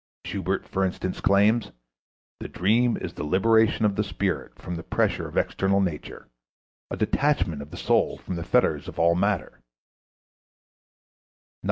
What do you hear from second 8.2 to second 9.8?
the fetters of matter."